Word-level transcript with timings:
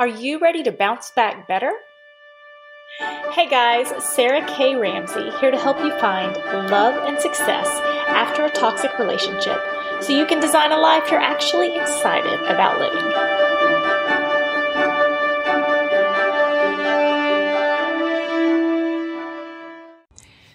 Are 0.00 0.08
you 0.08 0.38
ready 0.38 0.62
to 0.62 0.72
bounce 0.72 1.10
back 1.10 1.46
better? 1.46 1.70
Hey 3.32 3.46
guys, 3.50 3.92
Sarah 4.02 4.42
K. 4.46 4.74
Ramsey 4.74 5.30
here 5.40 5.50
to 5.50 5.58
help 5.58 5.78
you 5.80 5.90
find 5.98 6.34
love 6.70 7.06
and 7.06 7.20
success 7.20 7.68
after 8.08 8.46
a 8.46 8.50
toxic 8.50 8.98
relationship 8.98 9.58
so 10.00 10.16
you 10.16 10.24
can 10.24 10.40
design 10.40 10.72
a 10.72 10.78
life 10.78 11.10
you're 11.10 11.20
actually 11.20 11.76
excited 11.76 12.40
about 12.44 12.80
living. 12.80 13.10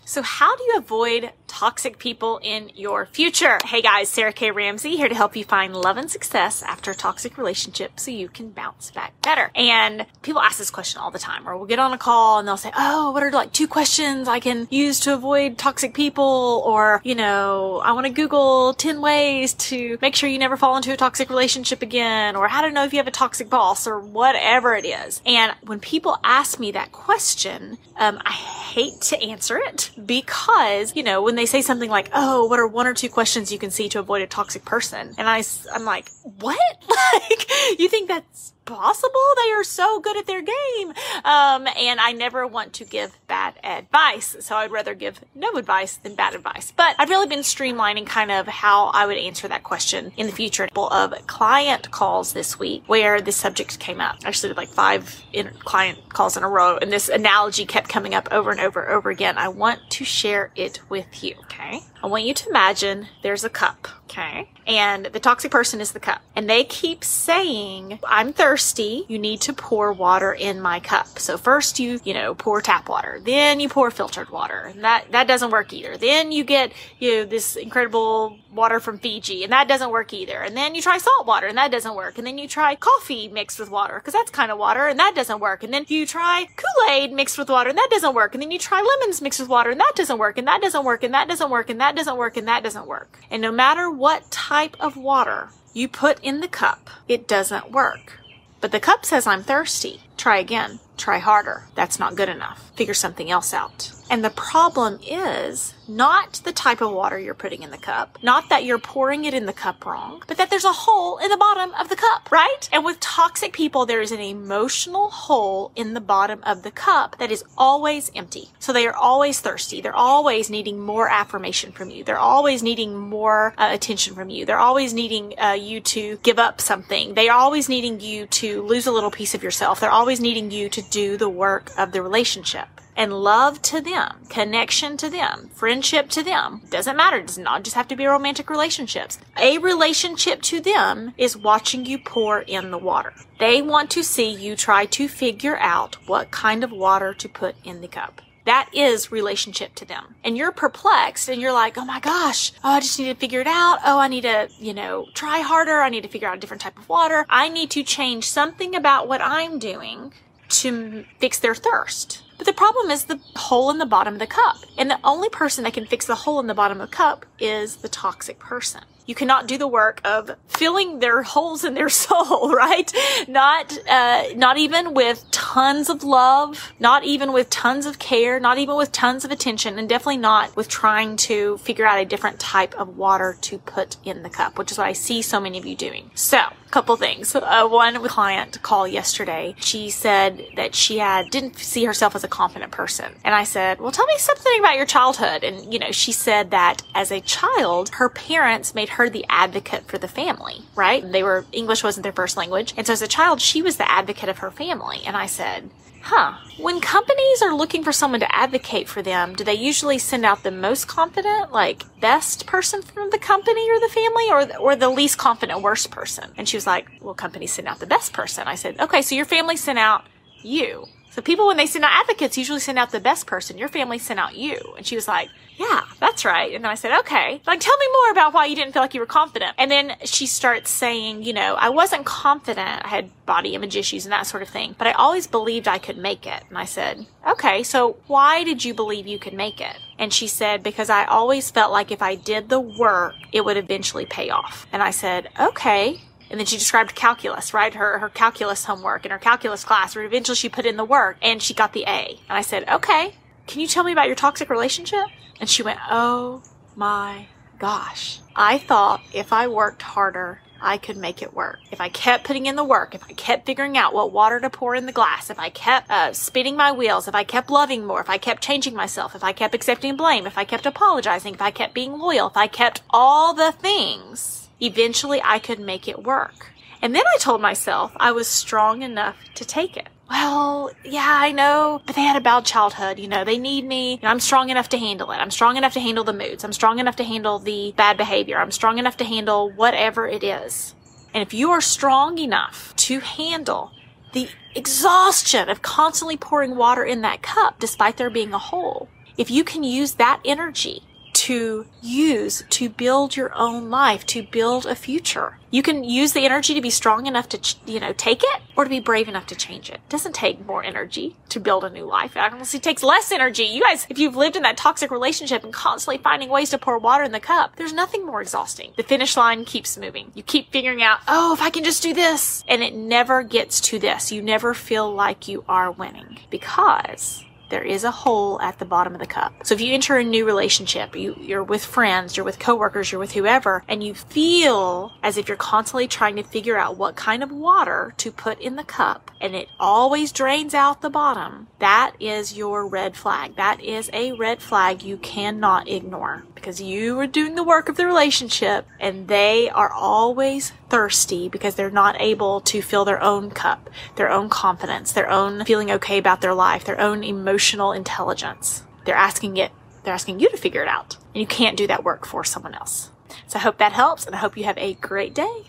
So, 0.05 0.23
how 0.23 0.55
do 0.55 0.63
you 0.63 0.77
avoid 0.77 1.31
toxic 1.55 1.97
people 1.99 2.37
in 2.43 2.69
your 2.75 3.05
future? 3.05 3.59
Hey 3.63 3.81
guys, 3.81 4.09
Sarah 4.09 4.33
K. 4.33 4.51
Ramsey 4.51 4.97
here 4.97 5.07
to 5.07 5.15
help 5.15 5.37
you 5.37 5.45
find 5.45 5.73
love 5.73 5.95
and 5.95 6.11
success 6.11 6.61
after 6.61 6.91
a 6.91 6.95
toxic 6.95 7.37
relationship 7.37 7.97
so 7.97 8.11
you 8.11 8.27
can 8.27 8.49
bounce 8.49 8.91
back 8.91 9.13
better. 9.21 9.51
And 9.55 10.05
people 10.21 10.41
ask 10.41 10.57
this 10.57 10.69
question 10.69 10.99
all 10.99 11.11
the 11.11 11.19
time, 11.19 11.47
or 11.47 11.55
we'll 11.55 11.65
get 11.65 11.79
on 11.79 11.93
a 11.93 11.97
call 11.97 12.39
and 12.39 12.45
they'll 12.45 12.57
say, 12.57 12.71
Oh, 12.75 13.11
what 13.11 13.23
are 13.23 13.31
like 13.31 13.53
two 13.53 13.69
questions 13.69 14.27
I 14.27 14.41
can 14.41 14.67
use 14.69 14.99
to 15.01 15.13
avoid 15.13 15.57
toxic 15.57 15.93
people? 15.93 16.61
Or, 16.65 16.99
you 17.05 17.15
know, 17.15 17.81
I 17.81 17.93
want 17.93 18.05
to 18.05 18.11
Google 18.11 18.73
10 18.73 18.99
ways 18.99 19.53
to 19.53 19.97
make 20.01 20.13
sure 20.13 20.27
you 20.27 20.39
never 20.39 20.57
fall 20.57 20.75
into 20.75 20.91
a 20.91 20.97
toxic 20.97 21.29
relationship 21.29 21.81
again, 21.81 22.35
or 22.35 22.49
how 22.49 22.63
to 22.63 22.71
know 22.71 22.83
if 22.83 22.91
you 22.91 22.97
have 22.97 23.07
a 23.07 23.11
toxic 23.11 23.49
boss, 23.49 23.87
or 23.87 24.01
whatever 24.01 24.75
it 24.75 24.83
is. 24.83 25.21
And 25.25 25.53
when 25.63 25.79
people 25.79 26.19
ask 26.21 26.59
me 26.59 26.71
that 26.71 26.91
question, 26.91 27.77
um, 27.95 28.19
I 28.25 28.33
hate 28.33 28.99
to 29.03 29.21
answer 29.23 29.57
it 29.57 29.91
because, 30.05 30.93
you 30.97 31.03
know, 31.03 31.21
when 31.21 31.35
they 31.35 31.44
say 31.45 31.61
something 31.61 31.89
like, 31.89 32.09
oh, 32.13 32.45
what 32.45 32.59
are 32.59 32.67
one 32.67 32.87
or 32.87 32.93
two 32.93 33.09
questions 33.09 33.51
you 33.51 33.59
can 33.59 33.71
see 33.71 33.89
to 33.89 33.99
avoid 33.99 34.21
a 34.21 34.27
toxic 34.27 34.65
person? 34.65 35.13
And 35.17 35.27
I, 35.27 35.43
I'm 35.73 35.85
like, 35.85 36.09
what? 36.23 36.59
like, 37.13 37.79
you 37.79 37.87
think 37.87 38.07
that's 38.07 38.53
possible. 38.65 39.21
They 39.37 39.51
are 39.51 39.63
so 39.63 39.99
good 39.99 40.17
at 40.17 40.25
their 40.25 40.41
game. 40.41 40.89
Um, 41.23 41.67
and 41.77 41.99
I 41.99 42.11
never 42.11 42.45
want 42.45 42.73
to 42.73 42.85
give 42.85 43.17
bad 43.27 43.55
advice. 43.63 44.35
So 44.39 44.55
I'd 44.55 44.71
rather 44.71 44.93
give 44.93 45.23
no 45.33 45.53
advice 45.53 45.97
than 45.97 46.15
bad 46.15 46.35
advice. 46.35 46.73
But 46.75 46.95
I've 46.99 47.09
really 47.09 47.27
been 47.27 47.39
streamlining 47.39 48.07
kind 48.07 48.31
of 48.31 48.47
how 48.47 48.87
I 48.87 49.05
would 49.05 49.17
answer 49.17 49.47
that 49.47 49.63
question 49.63 50.11
in 50.17 50.25
the 50.25 50.33
future. 50.33 50.67
Of 50.75 51.27
client 51.27 51.91
calls 51.91 52.33
this 52.33 52.59
week 52.59 52.83
where 52.87 53.21
this 53.21 53.35
subject 53.35 53.79
came 53.79 54.01
up. 54.01 54.17
I 54.23 54.27
actually 54.27 54.49
did 54.49 54.57
like 54.57 54.69
five 54.69 55.23
client 55.59 56.09
calls 56.09 56.37
in 56.37 56.43
a 56.43 56.49
row 56.49 56.77
and 56.77 56.91
this 56.91 57.09
analogy 57.09 57.65
kept 57.65 57.89
coming 57.89 58.13
up 58.13 58.27
over 58.31 58.51
and 58.51 58.59
over 58.59 58.81
and 58.81 58.93
over 58.93 59.09
again. 59.09 59.37
I 59.37 59.47
want 59.49 59.79
to 59.91 60.05
share 60.05 60.51
it 60.55 60.81
with 60.89 61.23
you. 61.23 61.34
Okay. 61.43 61.81
I 62.03 62.07
want 62.07 62.23
you 62.23 62.33
to 62.33 62.49
imagine 62.49 63.07
there's 63.21 63.43
a 63.43 63.49
cup. 63.49 63.87
Okay. 64.09 64.47
And 64.67 65.07
the 65.07 65.19
toxic 65.19 65.51
person 65.51 65.81
is 65.81 65.91
the 65.91 65.99
cup. 65.99 66.21
And 66.35 66.49
they 66.49 66.63
keep 66.63 67.03
saying, 67.03 67.99
I'm 68.07 68.33
thirsty. 68.33 69.05
You 69.07 69.19
need 69.19 69.41
to 69.41 69.53
pour 69.53 69.91
water 69.93 70.33
in 70.33 70.61
my 70.61 70.79
cup. 70.79 71.19
So 71.19 71.37
first 71.37 71.79
you, 71.79 71.99
you 72.03 72.13
know, 72.13 72.33
pour 72.33 72.61
tap 72.61 72.87
water. 72.87 73.19
Then 73.23 73.59
you 73.59 73.69
pour 73.69 73.91
filtered 73.91 74.29
water. 74.29 74.71
And 74.73 74.83
that, 74.83 75.11
that 75.11 75.27
doesn't 75.27 75.51
work 75.51 75.73
either. 75.73 75.97
Then 75.97 76.31
you 76.31 76.43
get, 76.43 76.71
you 76.99 77.17
know, 77.17 77.25
this 77.25 77.55
incredible 77.55 78.37
water 78.55 78.79
from 78.79 78.97
Fiji 78.97 79.43
and 79.43 79.51
that 79.51 79.67
doesn't 79.67 79.91
work 79.91 80.13
either. 80.13 80.39
And 80.39 80.55
then 80.55 80.73
you 80.73 80.81
try 80.81 80.97
salt 80.97 81.27
water 81.27 81.47
and 81.47 81.57
that 81.57 81.71
doesn't 81.71 81.95
work. 81.95 82.17
And 82.17 82.25
then 82.25 82.37
you 82.37 82.47
try 82.47 82.75
coffee 82.75 83.27
mixed 83.27 83.59
with 83.59 83.69
water 83.69 83.95
because 83.95 84.13
that's 84.13 84.31
kind 84.31 84.51
of 84.51 84.57
water 84.57 84.87
and 84.87 84.97
that 84.97 85.13
doesn't 85.15 85.39
work. 85.39 85.63
And 85.63 85.73
then 85.73 85.85
you 85.87 86.05
try 86.07 86.47
Kool-Aid 86.55 87.11
mixed 87.11 87.37
with 87.37 87.49
water 87.49 87.69
and 87.69 87.77
that 87.77 87.89
doesn't 87.91 88.15
work. 88.15 88.33
And 88.33 88.41
then 88.41 88.51
you 88.51 88.59
try 88.59 88.81
lemons 88.81 89.21
mixed 89.21 89.39
with 89.39 89.49
water 89.49 89.71
and 89.71 89.79
that 89.79 89.93
doesn't 89.95 90.17
work 90.17 90.37
and 90.37 90.47
that 90.47 90.61
doesn't 90.61 90.85
work 90.85 91.03
and 91.03 91.13
that 91.13 91.27
doesn't 91.27 91.49
work 91.49 91.69
and 91.69 91.81
that 91.81 91.95
doesn't 91.95 92.17
work 92.17 92.37
and 92.37 92.47
that 92.47 92.63
doesn't 92.63 92.87
work. 92.87 93.19
And 93.29 93.41
no 93.41 93.51
matter 93.51 93.91
what 93.97 94.29
type 94.31 94.75
of 94.79 94.97
water 94.97 95.49
you 95.73 95.87
put 95.87 96.19
in 96.23 96.39
the 96.39 96.47
cup, 96.47 96.89
it 97.07 97.27
doesn't 97.27 97.71
work. 97.71 98.19
But 98.61 98.71
the 98.71 98.79
cup 98.79 99.05
says 99.05 99.27
I'm 99.27 99.43
thirsty. 99.43 100.01
Try 100.25 100.39
again. 100.39 100.79
Try 100.97 101.19
harder. 101.19 101.65
That's 101.75 101.99
not 101.99 102.15
good 102.15 102.29
enough. 102.29 102.71
Figure 102.75 102.95
something 102.95 103.29
else 103.29 103.53
out. 103.53 103.91
And 104.09 104.23
the 104.23 104.29
problem 104.29 104.99
is 105.05 105.73
not 105.87 106.41
the 106.43 106.51
type 106.51 106.81
of 106.81 106.91
water 106.91 107.17
you're 107.17 107.33
putting 107.33 107.63
in 107.63 107.71
the 107.71 107.77
cup, 107.77 108.17
not 108.21 108.49
that 108.49 108.63
you're 108.63 108.79
pouring 108.79 109.25
it 109.25 109.33
in 109.33 109.45
the 109.45 109.53
cup 109.53 109.85
wrong, 109.85 110.21
but 110.27 110.37
that 110.37 110.49
there's 110.49 110.65
a 110.65 110.71
hole 110.71 111.17
in 111.17 111.29
the 111.29 111.37
bottom 111.37 111.73
of 111.73 111.89
the 111.89 111.95
cup, 111.95 112.31
right? 112.31 112.69
And 112.71 112.85
with 112.85 112.99
toxic 112.99 113.53
people, 113.53 113.85
there 113.85 114.01
is 114.01 114.11
an 114.11 114.19
emotional 114.19 115.09
hole 115.09 115.71
in 115.75 115.93
the 115.93 116.01
bottom 116.01 116.41
of 116.43 116.63
the 116.63 116.71
cup 116.71 117.17
that 117.17 117.31
is 117.31 117.43
always 117.57 118.11
empty. 118.15 118.49
So 118.59 118.73
they 118.73 118.87
are 118.87 118.95
always 118.95 119.39
thirsty. 119.39 119.81
They're 119.81 119.95
always 119.95 120.49
needing 120.49 120.79
more 120.79 121.09
affirmation 121.09 121.71
from 121.71 121.89
you. 121.89 122.03
They're 122.03 122.17
always 122.17 122.61
needing 122.61 122.95
more 122.95 123.53
uh, 123.57 123.69
attention 123.71 124.15
from 124.15 124.29
you. 124.29 124.45
They're 124.45 124.59
always 124.59 124.93
needing 124.93 125.33
uh, 125.39 125.53
you 125.53 125.81
to 125.81 126.17
give 126.23 126.39
up 126.39 126.61
something. 126.61 127.13
They 127.13 127.29
are 127.29 127.39
always 127.39 127.69
needing 127.69 127.99
you 127.99 128.27
to 128.27 128.61
lose 128.63 128.87
a 128.87 128.91
little 128.91 129.11
piece 129.11 129.33
of 129.33 129.43
yourself. 129.43 129.79
They're 129.79 129.89
always 129.89 130.14
needing 130.21 130.51
you 130.51 130.69
to 130.69 130.81
do 130.81 131.17
the 131.17 131.29
work 131.29 131.71
of 131.77 131.91
the 131.91 132.01
relationship 132.01 132.67
and 132.97 133.11
love 133.11 133.61
to 133.61 133.81
them, 133.81 134.25
connection 134.29 134.97
to 134.97 135.09
them, 135.09 135.49
friendship 135.53 136.09
to 136.11 136.23
them. 136.23 136.61
Doesn't 136.69 136.95
matter. 136.95 137.17
It 137.17 137.27
does 137.27 137.37
not 137.37 137.63
just 137.63 137.75
have 137.75 137.87
to 137.89 137.95
be 137.95 138.05
romantic 138.05 138.49
relationships. 138.49 139.19
A 139.37 139.57
relationship 139.57 140.41
to 140.43 140.61
them 140.61 141.13
is 141.17 141.37
watching 141.37 141.85
you 141.85 141.97
pour 141.97 142.39
in 142.39 142.71
the 142.71 142.77
water. 142.77 143.13
They 143.39 143.61
want 143.61 143.89
to 143.91 144.03
see 144.03 144.29
you 144.29 144.55
try 144.55 144.85
to 144.85 145.07
figure 145.07 145.57
out 145.57 145.97
what 146.07 146.31
kind 146.31 146.63
of 146.63 146.71
water 146.71 147.13
to 147.13 147.29
put 147.29 147.55
in 147.63 147.81
the 147.81 147.87
cup. 147.87 148.21
That 148.45 148.69
is 148.73 149.11
relationship 149.11 149.75
to 149.75 149.85
them. 149.85 150.15
And 150.23 150.37
you're 150.37 150.51
perplexed 150.51 151.29
and 151.29 151.41
you're 151.41 151.51
like, 151.53 151.77
oh 151.77 151.85
my 151.85 151.99
gosh, 151.99 152.53
oh, 152.63 152.71
I 152.71 152.79
just 152.79 152.97
need 152.99 153.05
to 153.05 153.15
figure 153.15 153.41
it 153.41 153.47
out. 153.47 153.79
Oh, 153.83 153.99
I 153.99 154.07
need 154.07 154.21
to, 154.21 154.49
you 154.59 154.73
know, 154.73 155.07
try 155.13 155.39
harder. 155.39 155.81
I 155.81 155.89
need 155.89 156.03
to 156.03 156.09
figure 156.09 156.27
out 156.27 156.37
a 156.37 156.39
different 156.39 156.61
type 156.61 156.77
of 156.77 156.87
water. 156.87 157.25
I 157.29 157.49
need 157.49 157.71
to 157.71 157.83
change 157.83 158.29
something 158.29 158.75
about 158.75 159.07
what 159.07 159.21
I'm 159.21 159.59
doing 159.59 160.13
to 160.47 161.05
fix 161.19 161.39
their 161.39 161.55
thirst. 161.55 162.21
But 162.37 162.45
the 162.45 162.53
problem 162.53 162.91
is 162.91 163.05
the 163.05 163.19
hole 163.35 163.71
in 163.71 163.77
the 163.77 163.85
bottom 163.85 164.13
of 164.13 164.19
the 164.19 164.27
cup. 164.27 164.57
And 164.77 164.89
the 164.89 164.99
only 165.03 165.29
person 165.29 165.63
that 165.63 165.73
can 165.73 165.85
fix 165.85 166.05
the 166.05 166.15
hole 166.15 166.39
in 166.39 166.47
the 166.47 166.53
bottom 166.53 166.81
of 166.81 166.89
the 166.89 166.95
cup 166.95 167.25
is 167.39 167.77
the 167.77 167.89
toxic 167.89 168.39
person. 168.39 168.81
You 169.05 169.15
cannot 169.15 169.47
do 169.47 169.57
the 169.57 169.67
work 169.67 170.01
of 170.03 170.31
filling 170.47 170.99
their 170.99 171.23
holes 171.23 171.63
in 171.63 171.73
their 171.73 171.89
soul, 172.03 172.51
right? 172.51 172.91
Not, 173.27 173.77
uh, 173.87 174.23
not 174.35 174.57
even 174.57 174.93
with 174.93 175.25
tons 175.31 175.89
of 175.89 176.03
love, 176.03 176.73
not 176.79 177.03
even 177.03 177.33
with 177.33 177.49
tons 177.49 177.85
of 177.85 177.99
care, 177.99 178.39
not 178.39 178.57
even 178.57 178.75
with 178.75 178.91
tons 178.91 179.25
of 179.25 179.31
attention, 179.31 179.77
and 179.77 179.87
definitely 179.87 180.17
not 180.17 180.55
with 180.55 180.67
trying 180.67 181.17
to 181.17 181.57
figure 181.59 181.85
out 181.85 181.99
a 181.99 182.05
different 182.05 182.39
type 182.39 182.73
of 182.75 182.97
water 182.97 183.37
to 183.41 183.57
put 183.59 183.97
in 184.03 184.23
the 184.23 184.29
cup, 184.29 184.57
which 184.57 184.71
is 184.71 184.77
what 184.77 184.87
I 184.87 184.93
see 184.93 185.21
so 185.21 185.39
many 185.39 185.57
of 185.57 185.65
you 185.65 185.75
doing. 185.75 186.11
So, 186.15 186.39
couple 186.75 186.97
things. 186.97 187.33
Uh, 187.33 187.65
one 187.65 188.05
client 188.05 188.61
call 188.61 188.85
yesterday. 188.85 189.55
She 189.59 189.89
said 189.89 190.45
that 190.57 190.75
she 190.75 190.97
had 190.97 191.29
didn't 191.29 191.57
see 191.57 191.85
herself 191.85 192.17
as 192.17 192.25
a 192.25 192.27
confident 192.27 192.73
person, 192.73 193.13
and 193.23 193.33
I 193.33 193.45
said, 193.45 193.79
"Well, 193.79 193.93
tell 193.93 194.05
me 194.05 194.17
something 194.17 194.59
about 194.59 194.75
your 194.75 194.85
childhood." 194.85 195.45
And 195.45 195.71
you 195.71 195.79
know, 195.79 195.91
she 195.91 196.11
said 196.11 196.51
that 196.51 196.81
as 196.93 197.11
a 197.11 197.21
child, 197.21 197.91
her 197.93 198.09
parents 198.09 198.75
made 198.75 198.89
her 198.95 199.09
the 199.09 199.25
advocate 199.29 199.87
for 199.87 199.97
the 199.97 200.07
family. 200.07 200.63
Right? 200.75 201.09
They 201.09 201.23
were 201.23 201.45
English 201.51 201.83
wasn't 201.83 202.03
their 202.03 202.11
first 202.11 202.35
language, 202.37 202.73
and 202.75 202.85
so 202.85 202.93
as 202.93 203.01
a 203.01 203.07
child, 203.07 203.41
she 203.41 203.61
was 203.61 203.77
the 203.77 203.89
advocate 203.89 204.29
of 204.29 204.39
her 204.39 204.51
family. 204.51 205.01
And 205.05 205.15
I 205.15 205.25
said, 205.25 205.69
Huh. 206.05 206.35
When 206.59 206.81
companies 206.81 207.41
are 207.41 207.55
looking 207.55 207.83
for 207.83 207.91
someone 207.91 208.19
to 208.19 208.35
advocate 208.35 208.87
for 208.87 209.01
them, 209.01 209.33
do 209.33 209.43
they 209.43 209.55
usually 209.55 209.97
send 209.97 210.23
out 210.23 210.43
the 210.43 210.51
most 210.51 210.87
confident, 210.87 211.51
like 211.51 211.83
best 211.99 212.45
person 212.45 212.83
from 212.83 213.09
the 213.09 213.17
company 213.17 213.67
or 213.71 213.79
the 213.79 213.89
family, 213.89 214.29
or 214.29 214.57
or 214.59 214.75
the 214.75 214.89
least 214.89 215.17
confident, 215.17 215.63
worst 215.63 215.89
person? 215.89 216.31
And 216.37 216.47
she 216.47 216.57
was 216.57 216.67
like, 216.67 216.91
"Well, 217.01 217.15
companies 217.15 217.53
send 217.53 217.67
out 217.67 217.79
the 217.79 217.87
best 217.87 218.13
person." 218.13 218.47
I 218.47 218.53
said, 218.53 218.79
"Okay, 218.79 219.01
so 219.01 219.15
your 219.15 219.25
family 219.25 219.57
sent 219.57 219.79
out 219.79 220.05
you." 220.43 220.85
So 221.15 221.21
people, 221.21 221.47
when 221.47 221.55
they 221.55 221.65
send 221.65 221.85
out 221.85 221.93
advocates, 221.93 222.37
usually 222.37 222.59
send 222.59 222.77
out 222.77 222.91
the 222.91 222.99
best 222.99 223.25
person. 223.25 223.57
Your 223.57 223.69
family 223.69 223.99
sent 223.99 224.19
out 224.19 224.35
you. 224.35 224.73
And 224.75 224.85
she 224.85 224.95
was 224.95 225.07
like, 225.07 225.29
yeah, 225.55 225.85
that's 226.01 226.25
right. 226.25 226.53
And 226.53 226.65
then 226.65 226.69
I 226.69 226.75
said, 226.75 226.99
okay, 226.99 227.41
like 227.47 227.61
tell 227.61 227.77
me 227.77 227.85
more 227.93 228.11
about 228.11 228.33
why 228.33 228.47
you 228.47 228.55
didn't 228.57 228.73
feel 228.73 228.81
like 228.81 228.93
you 228.93 228.99
were 228.99 229.05
confident. 229.05 229.53
And 229.57 229.71
then 229.71 229.95
she 230.03 230.27
starts 230.27 230.69
saying, 230.69 231.23
you 231.23 231.31
know, 231.31 231.55
I 231.55 231.69
wasn't 231.69 232.05
confident. 232.05 232.83
I 232.83 232.89
had 232.89 233.11
body 233.25 233.55
image 233.55 233.77
issues 233.77 234.05
and 234.05 234.11
that 234.11 234.27
sort 234.27 234.43
of 234.43 234.49
thing, 234.49 234.75
but 234.77 234.87
I 234.87 234.91
always 234.91 235.25
believed 235.25 235.69
I 235.69 235.77
could 235.77 235.97
make 235.97 236.27
it. 236.27 236.43
And 236.49 236.57
I 236.57 236.65
said, 236.65 237.07
okay, 237.25 237.63
so 237.63 237.95
why 238.07 238.43
did 238.43 238.65
you 238.65 238.73
believe 238.73 239.07
you 239.07 239.17
could 239.17 239.33
make 239.33 239.61
it? 239.61 239.77
And 239.97 240.11
she 240.11 240.27
said, 240.27 240.63
because 240.63 240.89
I 240.89 241.05
always 241.05 241.49
felt 241.49 241.71
like 241.71 241.91
if 241.91 242.01
I 242.01 242.15
did 242.15 242.49
the 242.49 242.59
work, 242.59 243.13
it 243.31 243.45
would 243.45 243.55
eventually 243.55 244.05
pay 244.05 244.31
off. 244.31 244.67
And 244.73 244.83
I 244.83 244.91
said, 244.91 245.29
okay, 245.39 246.01
and 246.29 246.39
then 246.39 246.47
she 246.47 246.57
described 246.57 246.95
calculus, 246.95 247.53
right? 247.53 247.73
Her, 247.73 247.99
her 247.99 248.09
calculus 248.09 248.65
homework 248.65 249.05
in 249.05 249.11
her 249.11 249.17
calculus 249.17 249.63
class, 249.63 249.95
where 249.95 250.05
eventually 250.05 250.35
she 250.35 250.49
put 250.49 250.65
in 250.65 250.77
the 250.77 250.85
work 250.85 251.17
and 251.21 251.41
she 251.41 251.53
got 251.53 251.73
the 251.73 251.83
A. 251.83 252.19
And 252.27 252.37
I 252.37 252.41
said, 252.41 252.67
okay, 252.69 253.15
can 253.47 253.61
you 253.61 253.67
tell 253.67 253.83
me 253.83 253.91
about 253.91 254.07
your 254.07 254.15
toxic 254.15 254.49
relationship? 254.49 255.05
And 255.39 255.49
she 255.49 255.63
went, 255.63 255.79
oh 255.89 256.41
my 256.75 257.27
gosh. 257.59 258.19
I 258.35 258.57
thought 258.57 259.01
if 259.13 259.31
I 259.31 259.47
worked 259.47 259.81
harder, 259.81 260.41
I 260.61 260.77
could 260.77 260.97
make 260.97 261.21
it 261.21 261.33
work. 261.33 261.59
If 261.71 261.79
I 261.79 261.89
kept 261.89 262.23
putting 262.23 262.45
in 262.47 262.55
the 262.55 262.63
work, 262.63 262.95
if 262.95 263.03
I 263.03 263.13
kept 263.13 263.45
figuring 263.45 263.77
out 263.77 263.93
what 263.93 264.11
water 264.11 264.39
to 264.39 264.49
pour 264.49 264.73
in 264.73 264.85
the 264.85 264.91
glass, 264.91 265.29
if 265.29 265.37
I 265.37 265.49
kept 265.49 265.91
uh, 265.91 266.13
spinning 266.13 266.55
my 266.55 266.71
wheels, 266.71 267.07
if 267.07 267.15
I 267.15 267.23
kept 267.23 267.49
loving 267.49 267.85
more, 267.85 268.01
if 268.01 268.09
I 268.09 268.17
kept 268.17 268.41
changing 268.41 268.73
myself, 268.73 269.15
if 269.15 269.23
I 269.23 269.31
kept 269.31 269.53
accepting 269.53 269.95
blame, 269.95 270.25
if 270.25 270.37
I 270.37 270.45
kept 270.45 270.65
apologizing, 270.65 271.35
if 271.35 271.41
I 271.41 271.51
kept 271.51 271.73
being 271.73 271.99
loyal, 271.99 272.29
if 272.29 272.37
I 272.37 272.47
kept 272.47 272.81
all 272.89 273.33
the 273.33 273.51
things, 273.51 274.44
eventually 274.59 275.21
I 275.23 275.39
could 275.39 275.59
make 275.59 275.87
it 275.87 276.03
work. 276.03 276.47
And 276.81 276.93
then 276.93 277.03
I 277.07 277.17
told 277.17 277.41
myself 277.41 277.91
I 277.97 278.11
was 278.11 278.27
strong 278.27 278.81
enough 278.81 279.15
to 279.35 279.45
take 279.45 279.75
it. 279.77 279.89
Well, 280.09 280.69
yeah, 280.83 281.07
I 281.07 281.31
know, 281.31 281.81
but 281.85 281.95
they 281.95 282.03
had 282.03 282.15
a 282.15 282.21
bad 282.21 282.45
childhood. 282.45 282.99
You 282.99 283.07
know, 283.07 283.23
they 283.23 283.39
need 283.39 283.65
me. 283.65 283.99
I'm 284.03 284.19
strong 284.19 284.49
enough 284.49 284.69
to 284.69 284.77
handle 284.77 285.11
it. 285.11 285.17
I'm 285.17 285.31
strong 285.31 285.57
enough 285.57 285.73
to 285.73 285.79
handle 285.79 286.03
the 286.03 286.13
moods. 286.13 286.43
I'm 286.43 286.53
strong 286.53 286.77
enough 286.77 286.95
to 286.97 287.03
handle 287.03 287.39
the 287.39 287.73
bad 287.75 287.97
behavior. 287.97 288.37
I'm 288.37 288.51
strong 288.51 288.77
enough 288.77 288.97
to 288.97 289.03
handle 289.03 289.51
whatever 289.51 290.07
it 290.07 290.23
is. 290.23 290.75
And 291.13 291.23
if 291.23 291.33
you 291.33 291.49
are 291.51 291.61
strong 291.61 292.19
enough 292.19 292.75
to 292.75 292.99
handle 292.99 293.71
the 294.13 294.29
exhaustion 294.53 295.49
of 295.49 295.61
constantly 295.61 296.17
pouring 296.17 296.55
water 296.55 296.83
in 296.83 297.01
that 297.01 297.23
cup, 297.23 297.59
despite 297.59 297.97
there 297.97 298.09
being 298.09 298.33
a 298.33 298.37
hole, 298.37 298.89
if 299.17 299.31
you 299.31 299.43
can 299.43 299.63
use 299.63 299.93
that 299.93 300.19
energy 300.23 300.83
to 301.25 301.65
use 301.81 302.43
to 302.51 302.69
build 302.69 303.15
your 303.15 303.33
own 303.33 303.71
life, 303.71 304.05
to 304.05 304.21
build 304.21 304.67
a 304.67 304.75
future. 304.75 305.39
You 305.49 305.63
can 305.63 305.83
use 305.83 306.13
the 306.13 306.23
energy 306.23 306.53
to 306.53 306.61
be 306.61 306.69
strong 306.69 307.07
enough 307.07 307.27
to, 307.29 307.55
you 307.65 307.79
know, 307.79 307.93
take 307.93 308.21
it 308.21 308.41
or 308.55 308.63
to 308.63 308.69
be 308.69 308.79
brave 308.79 309.07
enough 309.07 309.25
to 309.27 309.35
change 309.35 309.69
it. 309.69 309.75
It 309.75 309.89
doesn't 309.89 310.13
take 310.13 310.45
more 310.45 310.63
energy 310.63 311.15
to 311.29 311.39
build 311.39 311.63
a 311.63 311.69
new 311.71 311.85
life. 311.85 312.15
It 312.15 312.19
honestly 312.19 312.59
takes 312.59 312.83
less 312.83 313.11
energy. 313.11 313.45
You 313.45 313.63
guys, 313.63 313.87
if 313.89 313.97
you've 313.97 314.15
lived 314.15 314.35
in 314.35 314.43
that 314.43 314.57
toxic 314.57 314.91
relationship 314.91 315.43
and 315.43 315.51
constantly 315.51 315.97
finding 316.03 316.29
ways 316.29 316.51
to 316.51 316.59
pour 316.59 316.77
water 316.77 317.03
in 317.03 317.11
the 317.11 317.19
cup, 317.19 317.55
there's 317.55 317.73
nothing 317.73 318.05
more 318.05 318.21
exhausting. 318.21 318.73
The 318.77 318.83
finish 318.83 319.17
line 319.17 319.45
keeps 319.45 319.79
moving. 319.79 320.11
You 320.13 320.21
keep 320.21 320.51
figuring 320.51 320.83
out, 320.83 320.99
oh, 321.07 321.33
if 321.33 321.41
I 321.41 321.49
can 321.49 321.63
just 321.63 321.81
do 321.81 321.95
this. 321.95 322.43
And 322.47 322.61
it 322.61 322.75
never 322.75 323.23
gets 323.23 323.59
to 323.61 323.79
this. 323.79 324.11
You 324.11 324.21
never 324.21 324.53
feel 324.53 324.93
like 324.93 325.27
you 325.27 325.43
are 325.49 325.71
winning 325.71 326.19
because 326.29 327.25
there 327.55 327.63
is 327.63 327.85
a 327.85 327.91
hole 327.91 328.37
at 328.41 328.59
the 328.59 328.65
bottom 328.65 328.93
of 328.93 328.99
the 328.99 329.07
cup. 329.07 329.33
So 329.45 329.55
if 329.55 329.61
you 329.61 329.73
enter 329.73 329.95
a 329.95 330.03
new 330.03 330.25
relationship, 330.25 330.93
you, 330.93 331.15
you're 331.21 331.41
with 331.41 331.63
friends, 331.63 332.17
you're 332.17 332.25
with 332.25 332.37
coworkers, 332.37 332.91
you're 332.91 332.99
with 332.99 333.13
whoever, 333.13 333.63
and 333.69 333.81
you 333.81 333.93
feel 333.93 334.91
as 335.01 335.17
if 335.17 335.29
you're 335.29 335.37
constantly 335.37 335.87
trying 335.87 336.17
to 336.17 336.23
figure 336.23 336.57
out 336.57 336.75
what 336.75 336.97
kind 336.97 337.23
of 337.23 337.31
water 337.31 337.93
to 337.95 338.11
put 338.11 338.41
in 338.41 338.57
the 338.57 338.65
cup, 338.65 339.09
and 339.21 339.33
it 339.35 339.47
always 339.57 340.11
drains 340.11 340.53
out 340.53 340.81
the 340.81 340.89
bottom, 340.89 341.47
that 341.59 341.93
is 341.97 342.37
your 342.37 342.67
red 342.67 342.97
flag. 342.97 343.37
That 343.37 343.63
is 343.63 343.89
a 343.93 344.11
red 344.11 344.41
flag 344.41 344.83
you 344.83 344.97
cannot 344.97 345.69
ignore 345.69 346.23
because 346.45 346.61
you 346.61 346.99
are 346.99 347.07
doing 347.07 347.33
the 347.33 347.43
work 347.43 347.69
of 347.69 347.75
the 347.75 347.87
relationship 347.87 348.67
and 348.79 349.07
they 349.07 349.49
are 349.49 349.71
always 349.71 350.51
thirsty 350.69 351.27
because 351.27 351.55
they're 351.55 351.71
not 351.71 351.99
able 351.99 352.39
to 352.39 352.61
fill 352.61 352.85
their 352.85 353.01
own 353.01 353.31
cup, 353.31 353.67
their 353.95 354.11
own 354.11 354.29
confidence, 354.29 354.91
their 354.91 355.09
own 355.09 355.43
feeling 355.45 355.71
okay 355.71 355.97
about 355.97 356.21
their 356.21 356.35
life, 356.35 356.63
their 356.63 356.79
own 356.79 357.03
emotional 357.03 357.71
intelligence. 357.71 358.61
They're 358.85 358.93
asking 358.93 359.37
it, 359.37 359.51
they're 359.83 359.93
asking 359.95 360.19
you 360.19 360.29
to 360.29 360.37
figure 360.37 360.61
it 360.61 360.67
out. 360.67 360.97
And 361.15 361.21
you 361.21 361.25
can't 361.25 361.57
do 361.57 361.65
that 361.65 361.83
work 361.83 362.05
for 362.05 362.23
someone 362.23 362.53
else. 362.53 362.91
So 363.25 363.39
I 363.39 363.41
hope 363.41 363.57
that 363.57 363.73
helps 363.73 364.05
and 364.05 364.13
I 364.13 364.19
hope 364.19 364.37
you 364.37 364.43
have 364.43 364.59
a 364.59 364.75
great 364.75 365.15
day. 365.15 365.45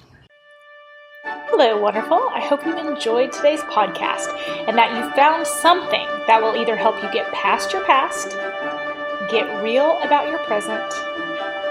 Hello, 1.26 1.78
wonderful. 1.78 2.26
I 2.32 2.40
hope 2.40 2.64
you 2.64 2.74
enjoyed 2.74 3.32
today's 3.32 3.60
podcast 3.60 4.34
and 4.66 4.78
that 4.78 4.96
you 4.96 5.12
found 5.12 5.46
something 5.46 6.06
that 6.26 6.40
will 6.40 6.56
either 6.56 6.74
help 6.74 7.02
you 7.02 7.12
get 7.12 7.30
past 7.34 7.74
your 7.74 7.84
past 7.84 8.34
get 9.30 9.62
real 9.62 9.98
about 10.02 10.28
your 10.28 10.38
present, 10.40 10.92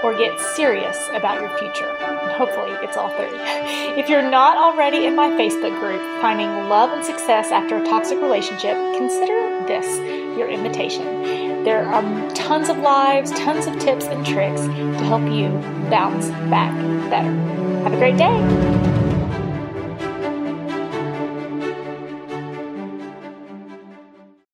or 0.02 0.16
get 0.16 0.38
serious 0.40 1.08
about 1.14 1.40
your 1.40 1.50
future. 1.58 1.96
And 2.00 2.32
hopefully, 2.32 2.72
it's 2.82 2.96
all 2.96 3.08
three. 3.10 3.30
If 3.96 4.10
you're 4.10 4.28
not 4.30 4.58
already 4.58 5.06
in 5.06 5.16
my 5.16 5.30
Facebook 5.30 5.78
group, 5.80 6.02
Finding 6.20 6.68
Love 6.68 6.90
and 6.92 7.02
Success 7.04 7.50
After 7.50 7.78
a 7.78 7.84
Toxic 7.84 8.20
Relationship, 8.20 8.76
consider 8.94 9.64
this 9.66 9.86
your 10.38 10.48
invitation. 10.48 11.64
There 11.64 11.86
are 11.86 12.30
tons 12.32 12.68
of 12.68 12.78
lives, 12.78 13.30
tons 13.32 13.66
of 13.66 13.78
tips 13.78 14.04
and 14.04 14.24
tricks 14.24 14.60
to 14.60 15.04
help 15.04 15.22
you 15.22 15.48
bounce 15.90 16.28
back 16.50 16.74
better. 17.10 17.32
Have 17.82 17.94
a 17.94 17.96
great 17.96 18.18
day. 18.18 18.85